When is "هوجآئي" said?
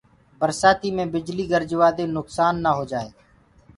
2.77-3.09